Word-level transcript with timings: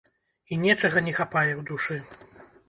І 0.55 0.57
нечага 0.61 1.03
не 1.09 1.13
хапае 1.19 1.51
ў 1.51 1.61
душы. 1.69 1.99